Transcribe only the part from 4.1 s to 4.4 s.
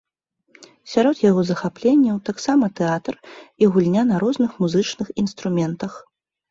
на